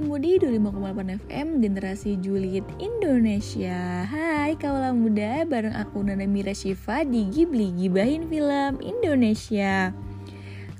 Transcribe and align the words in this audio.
Mudi 0.00 0.40
25,8 0.40 1.28
FM 1.28 1.60
Generasi 1.60 2.16
Juliet 2.24 2.64
Indonesia. 2.80 4.08
Hai 4.08 4.56
kaula 4.56 4.96
muda 4.96 5.44
Bareng 5.44 5.76
aku 5.76 6.00
Nana 6.00 6.24
Mira 6.24 6.56
Shiva 6.56 7.04
Di 7.04 7.28
Ghibli 7.28 7.68
Gibahin 7.76 8.24
Film 8.24 8.80
Indonesia. 8.80 9.92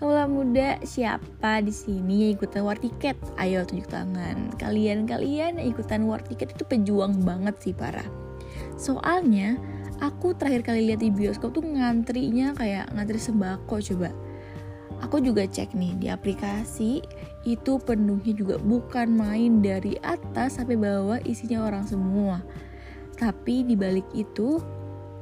Kaula 0.00 0.24
muda 0.24 0.80
siapa 0.88 1.60
di 1.60 1.68
sini 1.68 2.32
yang 2.32 2.40
ikutan 2.40 2.64
war 2.64 2.80
tiket? 2.80 3.20
Ayo 3.36 3.60
tunjuk 3.68 3.92
tangan. 3.92 4.56
Kalian-kalian 4.56 5.60
yang 5.60 5.68
ikutan 5.68 6.08
war 6.08 6.24
tiket 6.24 6.56
itu 6.56 6.64
pejuang 6.64 7.20
banget 7.20 7.60
sih 7.60 7.76
para 7.76 8.00
Soalnya 8.80 9.60
aku 10.00 10.32
terakhir 10.32 10.64
kali 10.64 10.88
lihat 10.88 11.04
di 11.04 11.12
bioskop 11.12 11.52
tuh 11.52 11.64
ngantrinya 11.68 12.56
kayak 12.56 12.88
ngantri 12.96 13.20
sembako 13.20 13.84
coba. 13.84 14.16
Aku 15.04 15.20
juga 15.20 15.44
cek 15.44 15.76
nih 15.76 15.92
di 15.96 16.06
aplikasi 16.08 17.00
itu 17.48 17.80
penuhnya 17.80 18.36
juga 18.36 18.60
bukan 18.60 19.16
main 19.16 19.64
dari 19.64 19.96
atas 20.04 20.60
sampai 20.60 20.76
bawah 20.76 21.16
isinya 21.24 21.64
orang 21.64 21.88
semua. 21.88 22.44
Tapi 23.16 23.64
di 23.64 23.76
balik 23.76 24.04
itu 24.12 24.60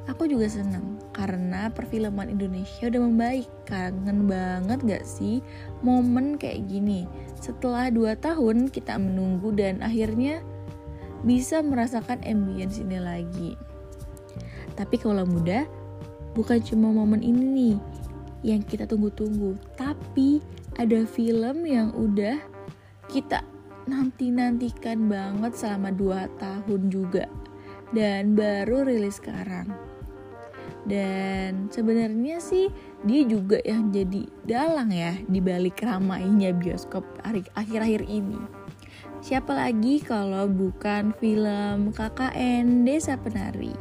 aku 0.07 0.27
juga 0.27 0.51
seneng 0.51 0.99
karena 1.15 1.71
perfilman 1.71 2.31
Indonesia 2.31 2.91
udah 2.91 3.01
membaik. 3.07 3.47
Kangen 3.63 4.27
banget 4.27 4.79
gak 4.83 5.05
sih 5.07 5.39
momen 5.79 6.35
kayak 6.35 6.67
gini? 6.67 7.07
Setelah 7.39 7.87
2 7.87 8.19
tahun 8.19 8.67
kita 8.67 8.99
menunggu 8.99 9.55
dan 9.55 9.79
akhirnya 9.79 10.43
bisa 11.23 11.59
merasakan 11.63 12.23
ambience 12.23 12.79
ini 12.79 12.99
lagi. 12.99 13.55
Tapi 14.75 14.95
kalau 14.95 15.27
muda, 15.27 15.67
bukan 16.35 16.63
cuma 16.63 16.91
momen 16.91 17.19
ini 17.19 17.75
yang 18.39 18.63
kita 18.63 18.87
tunggu-tunggu, 18.87 19.59
tapi 19.75 20.39
ada 20.79 21.03
film 21.03 21.67
yang 21.67 21.91
udah 21.91 22.39
kita 23.11 23.43
nanti-nantikan 23.83 25.11
banget 25.11 25.51
selama 25.51 25.91
2 25.91 26.39
tahun 26.39 26.81
juga 26.87 27.27
dan 27.91 28.31
baru 28.31 28.87
rilis 28.87 29.19
sekarang. 29.19 29.67
Dan 30.87 31.67
sebenarnya 31.67 32.39
sih 32.39 32.71
dia 33.03 33.27
juga 33.27 33.59
yang 33.67 33.91
jadi 33.91 34.23
dalang 34.47 34.95
ya 34.95 35.19
di 35.27 35.43
balik 35.43 35.83
ramainya 35.83 36.55
bioskop 36.55 37.03
akhir-akhir 37.27 38.07
ini. 38.07 38.39
Siapa 39.19 39.51
lagi 39.51 39.99
kalau 39.99 40.47
bukan 40.47 41.11
film 41.19 41.91
KKN 41.91 42.87
Desa 42.87 43.19
Penari. 43.19 43.75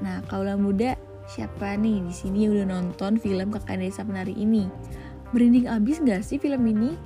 Nah, 0.00 0.24
kaulah 0.24 0.56
muda 0.56 0.96
Siapa 1.28 1.76
nih 1.76 2.08
di 2.08 2.14
sini 2.16 2.48
yang 2.48 2.56
udah 2.56 2.66
nonton 2.72 3.20
film 3.20 3.52
Kakak 3.52 3.84
Desa 3.84 4.00
Penari 4.00 4.32
ini? 4.32 4.64
Merinding 5.36 5.68
abis 5.68 6.00
gak 6.00 6.24
sih 6.24 6.40
film 6.40 6.64
ini? 6.64 6.96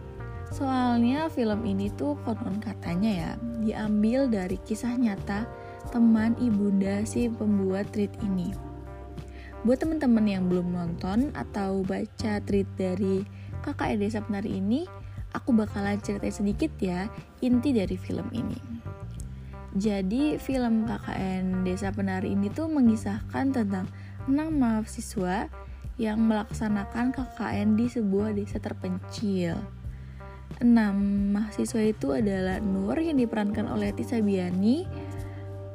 Soalnya 0.52 1.32
film 1.32 1.64
ini 1.64 1.88
tuh 1.96 2.14
konon 2.22 2.60
katanya 2.60 3.10
ya 3.10 3.30
diambil 3.64 4.28
dari 4.28 4.60
kisah 4.62 4.94
nyata 4.94 5.48
teman 5.90 6.36
ibunda 6.38 7.02
si 7.08 7.26
pembuat 7.32 7.88
tweet 7.90 8.12
ini. 8.20 8.52
Buat 9.64 9.86
teman-teman 9.86 10.26
yang 10.26 10.44
belum 10.50 10.74
nonton 10.74 11.32
atau 11.32 11.82
baca 11.82 12.42
tweet 12.44 12.68
dari 12.74 13.24
kakak 13.62 13.98
Desa 13.98 14.20
Penari 14.22 14.58
ini, 14.58 14.84
aku 15.32 15.54
bakalan 15.56 15.98
ceritain 16.02 16.34
sedikit 16.34 16.70
ya 16.78 17.08
inti 17.40 17.72
dari 17.72 17.96
film 17.96 18.26
ini. 18.34 18.58
Jadi 19.72 20.36
film 20.36 20.84
KKN 20.84 21.64
Desa 21.64 21.88
Penari 21.96 22.36
ini 22.36 22.52
tuh 22.52 22.68
mengisahkan 22.68 23.56
tentang 23.56 23.88
enam 24.28 24.52
mahasiswa 24.52 25.48
yang 26.00 26.20
melaksanakan 26.24 27.12
KKN 27.12 27.76
di 27.76 27.86
sebuah 27.88 28.32
desa 28.32 28.56
terpencil. 28.62 29.60
Enam 30.60 30.94
mahasiswa 31.34 31.82
itu 31.82 32.14
adalah 32.14 32.60
Nur 32.62 32.96
yang 33.00 33.18
diperankan 33.18 33.66
oleh 33.66 33.90
Tisa 33.96 34.20
Biani, 34.20 34.84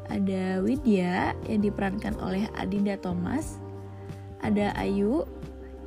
ada 0.08 0.64
Widya 0.64 1.36
yang 1.50 1.62
diperankan 1.66 2.16
oleh 2.24 2.48
Adinda 2.56 2.96
Thomas, 2.96 3.60
ada 4.40 4.72
Ayu 4.80 5.28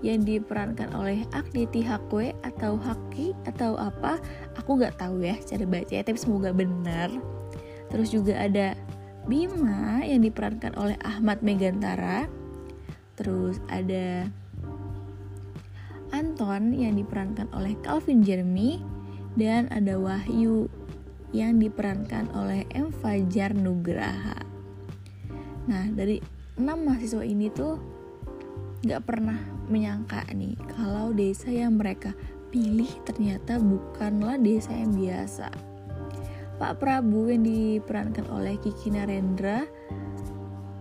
yang 0.00 0.24
diperankan 0.24 0.96
oleh 0.96 1.24
Agniti 1.32 1.84
Hakwe 1.84 2.32
atau 2.44 2.76
Haki 2.80 3.36
atau 3.44 3.76
apa, 3.76 4.16
aku 4.56 4.80
nggak 4.80 4.96
tahu 5.00 5.24
ya 5.24 5.36
cara 5.44 5.64
baca 5.68 5.96
tapi 6.00 6.18
semoga 6.18 6.50
benar. 6.52 7.12
Terus 7.92 8.12
juga 8.12 8.36
ada 8.40 8.76
Bima 9.28 10.00
yang 10.00 10.24
diperankan 10.24 10.74
oleh 10.80 10.96
Ahmad 11.04 11.44
Megantara, 11.44 12.24
Terus 13.20 13.60
ada 13.68 14.24
Anton 16.10 16.72
yang 16.72 16.96
diperankan 16.96 17.52
oleh 17.52 17.76
Calvin 17.84 18.24
Jeremy 18.24 18.80
dan 19.36 19.68
ada 19.68 20.00
Wahyu 20.00 20.72
yang 21.30 21.60
diperankan 21.62 22.32
oleh 22.34 22.66
M. 22.74 22.90
Fajar 22.90 23.54
Nugraha. 23.54 24.42
Nah, 25.70 25.86
dari 25.92 26.18
enam 26.58 26.82
mahasiswa 26.88 27.22
ini 27.22 27.46
tuh 27.52 27.78
gak 28.82 29.04
pernah 29.06 29.38
menyangka 29.68 30.24
nih 30.32 30.56
kalau 30.72 31.12
desa 31.12 31.52
yang 31.52 31.78
mereka 31.78 32.16
pilih 32.50 32.90
ternyata 33.06 33.60
bukanlah 33.62 34.40
desa 34.40 34.74
yang 34.74 34.96
biasa. 34.96 35.52
Pak 36.60 36.76
Prabu 36.76 37.32
yang 37.32 37.46
diperankan 37.46 38.28
oleh 38.28 38.60
Kiki 38.60 38.92
Narendra 38.92 39.64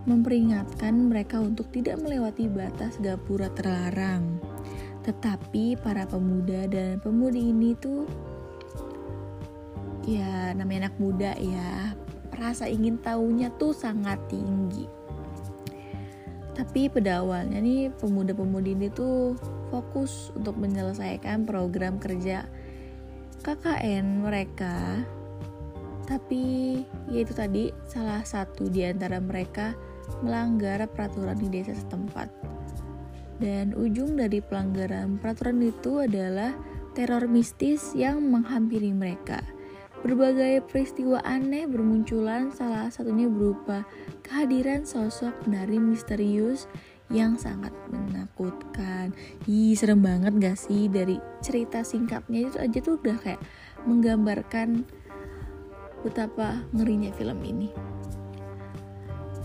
memperingatkan 0.10 1.14
mereka 1.14 1.38
untuk 1.38 1.70
tidak 1.70 2.02
melewati 2.02 2.50
batas 2.50 2.98
gapura 2.98 3.54
terlarang. 3.54 4.42
Tetapi 5.06 5.78
para 5.78 6.10
pemuda 6.10 6.66
dan 6.66 6.98
pemudi 6.98 7.54
ini 7.54 7.78
tuh 7.78 8.10
ya 10.10 10.58
namanya 10.58 10.90
anak 10.90 10.98
muda 10.98 11.32
ya, 11.38 11.94
rasa 12.34 12.66
ingin 12.66 12.98
tahunya 12.98 13.54
tuh 13.62 13.70
sangat 13.70 14.18
tinggi. 14.26 14.90
Tapi 16.58 16.90
pada 16.90 17.22
awalnya 17.22 17.62
nih 17.62 17.94
pemuda-pemudi 18.02 18.74
ini 18.74 18.90
tuh 18.90 19.38
fokus 19.70 20.34
untuk 20.34 20.58
menyelesaikan 20.58 21.46
program 21.46 22.02
kerja 22.02 22.50
KKN 23.46 24.26
mereka 24.26 25.06
tapi 26.10 26.82
ya 27.14 27.22
itu 27.22 27.38
tadi 27.38 27.70
salah 27.86 28.26
satu 28.26 28.66
di 28.66 28.82
antara 28.82 29.22
mereka 29.22 29.78
melanggar 30.22 30.84
peraturan 30.90 31.38
di 31.38 31.48
desa 31.50 31.74
setempat. 31.76 32.28
Dan 33.40 33.72
ujung 33.72 34.20
dari 34.20 34.44
pelanggaran 34.44 35.16
peraturan 35.16 35.64
itu 35.64 36.04
adalah 36.04 36.52
teror 36.92 37.30
mistis 37.32 37.96
yang 37.96 38.20
menghampiri 38.28 38.92
mereka. 38.92 39.40
Berbagai 40.00 40.64
peristiwa 40.68 41.20
aneh 41.24 41.68
bermunculan, 41.68 42.52
salah 42.56 42.88
satunya 42.88 43.28
berupa 43.28 43.84
kehadiran 44.24 44.88
sosok 44.88 45.36
penari 45.44 45.76
misterius 45.76 46.72
yang 47.12 47.36
sangat 47.36 47.74
menakutkan. 47.92 49.12
Ih, 49.50 49.76
serem 49.76 50.00
banget 50.00 50.40
gak 50.40 50.58
sih 50.60 50.88
dari 50.88 51.20
cerita 51.44 51.84
singkatnya 51.84 52.48
itu 52.48 52.58
aja 52.60 52.78
tuh 52.80 52.96
udah 53.02 53.18
kayak 53.20 53.42
menggambarkan 53.84 54.88
betapa 56.00 56.64
ngerinya 56.72 57.12
film 57.20 57.40
ini 57.44 57.68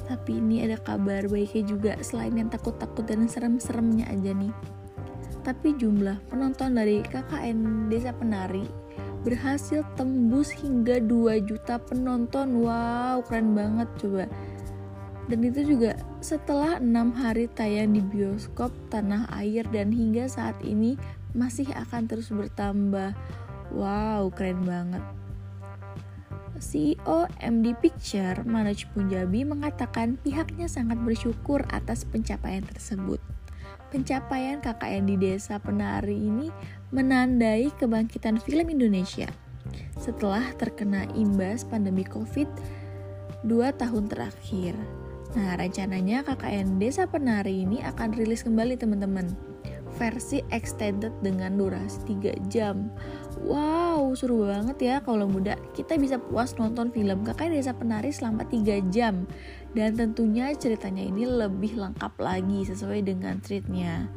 tapi 0.05 0.41
ini 0.41 0.65
ada 0.65 0.77
kabar 0.77 1.25
baiknya 1.29 1.65
juga 1.65 1.93
selain 2.05 2.37
yang 2.37 2.53
takut-takut 2.53 3.05
dan 3.09 3.25
serem-seremnya 3.27 4.09
aja 4.13 4.33
nih. 4.37 4.53
Tapi 5.45 5.77
jumlah 5.77 6.25
penonton 6.33 6.77
dari 6.77 7.05
KKN 7.05 7.89
Desa 7.93 8.17
Penari 8.17 8.65
berhasil 9.25 9.85
tembus 9.97 10.53
hingga 10.53 11.01
2 11.01 11.49
juta 11.49 11.81
penonton. 11.81 12.61
Wow 12.61 13.25
keren 13.25 13.57
banget 13.57 13.89
coba. 14.01 14.25
Dan 15.25 15.41
itu 15.41 15.65
juga 15.65 15.97
setelah 16.21 16.77
enam 16.77 17.09
hari 17.17 17.49
tayang 17.49 17.97
di 17.97 18.05
bioskop 18.05 18.69
tanah 18.93 19.25
air 19.41 19.65
dan 19.73 19.89
hingga 19.89 20.29
saat 20.29 20.57
ini 20.61 21.01
masih 21.33 21.69
akan 21.73 22.05
terus 22.05 22.29
bertambah. 22.29 23.17
Wow 23.73 24.29
keren 24.37 24.65
banget 24.69 25.24
CEO 26.63 27.31
MD 27.43 27.75
Picture, 27.79 28.43
Manoj 28.47 28.87
Punjabi 28.95 29.43
mengatakan 29.43 30.21
pihaknya 30.21 30.71
sangat 30.71 30.99
bersyukur 31.03 31.67
atas 31.71 32.07
pencapaian 32.07 32.63
tersebut. 32.63 33.19
Pencapaian 33.95 34.59
KKN 34.59 35.05
di 35.07 35.17
Desa 35.19 35.63
Penari 35.63 36.19
ini 36.19 36.51
menandai 36.91 37.71
kebangkitan 37.79 38.43
film 38.43 38.67
Indonesia 38.71 39.31
setelah 39.97 40.45
terkena 40.59 41.09
imbas 41.17 41.65
pandemi 41.65 42.05
COVID 42.05 42.47
dua 43.47 43.71
tahun 43.73 44.11
terakhir. 44.11 44.75
Nah, 45.35 45.59
rencananya 45.59 46.23
KKN 46.23 46.79
Desa 46.79 47.07
Penari 47.07 47.67
ini 47.67 47.83
akan 47.83 48.15
rilis 48.15 48.43
kembali 48.43 48.79
teman-teman. 48.79 49.54
Versi 49.95 50.43
extended 50.51 51.15
dengan 51.23 51.55
durasi 51.55 52.03
3 52.19 52.51
jam. 52.51 52.91
Wow, 53.47 54.11
seru 54.19 54.47
banget 54.47 54.79
ya 54.83 54.97
kalau 55.03 55.31
muda. 55.31 55.55
Kita 55.71 55.95
bisa 55.95 56.19
puas 56.19 56.55
nonton 56.59 56.91
film 56.91 57.23
Kakak 57.23 57.55
Desa 57.55 57.75
Penari 57.75 58.11
selama 58.11 58.43
3 58.47 58.83
jam. 58.91 59.27
Dan 59.71 59.95
tentunya 59.95 60.51
ceritanya 60.55 61.03
ini 61.03 61.27
lebih 61.27 61.79
lengkap 61.79 62.15
lagi 62.19 62.67
sesuai 62.67 63.07
dengan 63.07 63.39
treatnya. 63.39 64.11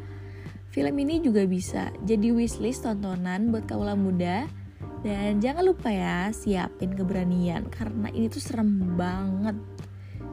Film 0.73 0.93
ini 1.01 1.21
juga 1.21 1.45
bisa 1.45 1.89
jadi 2.05 2.29
wishlist 2.29 2.85
tontonan 2.85 3.49
buat 3.49 3.65
kaula 3.65 3.97
muda 3.97 4.45
Dan 5.01 5.39
jangan 5.41 5.63
lupa 5.63 5.89
ya 5.93 6.29
siapin 6.33 6.93
keberanian 6.97 7.69
karena 7.69 8.09
ini 8.11 8.27
tuh 8.27 8.41
serem 8.41 8.97
banget. 8.97 9.55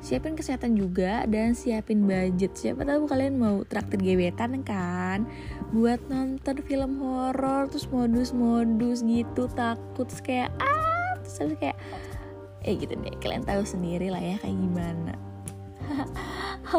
Siapin 0.05 0.37
kesehatan 0.37 0.77
juga 0.77 1.25
dan 1.25 1.57
siapin 1.57 2.05
budget. 2.05 2.53
Siapa 2.53 2.85
tahu 2.85 3.09
kalian 3.09 3.41
mau 3.41 3.65
traktir 3.65 3.97
gebetan 4.05 4.61
kan? 4.61 5.25
Buat 5.73 6.13
nonton 6.13 6.61
film 6.61 7.01
horor 7.01 7.73
terus 7.73 7.89
modus-modus 7.89 9.01
gitu 9.01 9.49
takut 9.57 10.05
terus 10.05 10.21
kayak 10.21 10.53
ah 10.61 11.17
terus 11.25 11.57
kayak 11.57 11.81
eh 12.69 12.77
gitu 12.77 12.93
deh 13.01 13.17
kalian 13.17 13.49
tahu 13.49 13.65
sendiri 13.65 14.13
lah 14.13 14.21
ya 14.21 14.37
kayak 14.45 14.61
gimana. 14.61 15.17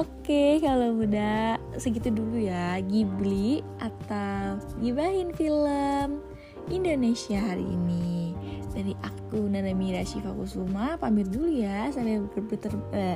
Oke, 0.06 0.62
kalau 0.62 1.01
udah 1.01 1.57
segitu 1.81 2.13
dulu 2.13 2.45
ya 2.45 2.77
Ghibli 2.86 3.66
atau 3.81 4.62
gibahin 4.77 5.33
film 5.33 6.22
Indonesia 6.69 7.42
hari 7.42 7.66
ini. 7.66 8.38
Dari 8.75 8.92
aku 9.00 9.48
Nana 9.48 9.72
Mira 9.72 10.04
Shiva 10.04 10.36
Kusuma 10.36 11.00
pamit 11.00 11.31
dulu 11.31 11.48
ya 11.48 11.88
sampai 11.95 12.19
berputar 12.19 12.75
eh, 12.92 13.16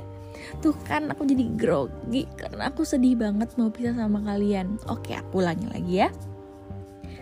Tuh 0.64 0.76
kan 0.88 1.12
aku 1.12 1.28
jadi 1.28 1.46
grogi 1.60 2.24
karena 2.40 2.72
aku 2.72 2.88
sedih 2.88 3.20
banget 3.20 3.52
mau 3.60 3.68
pisah 3.68 3.98
sama 3.98 4.24
kalian. 4.24 4.80
Oke, 4.88 5.14
aku 5.18 5.44
ulangi 5.44 5.68
lagi 5.68 5.94
ya. 6.06 6.10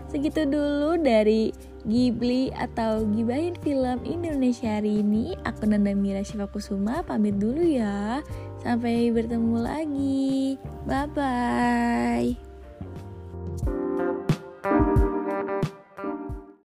Segitu 0.08 0.48
dulu 0.48 0.96
dari 1.02 1.52
Ghibli 1.84 2.52
atau 2.56 3.04
Gibahin 3.08 3.56
Film 3.60 4.00
Indonesia 4.08 4.80
hari 4.80 5.04
ini. 5.04 5.36
Aku 5.44 5.68
Nanda 5.68 5.92
Mira 5.96 6.24
Shiva 6.24 6.48
Kusuma 6.48 7.04
pamit 7.04 7.40
dulu 7.40 7.64
ya. 7.64 8.24
Sampai 8.64 9.12
bertemu 9.12 9.56
lagi. 9.60 10.56
Bye 10.88 11.08
bye. 11.12 12.47